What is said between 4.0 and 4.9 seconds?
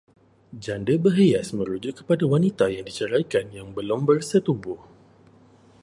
bersetubuh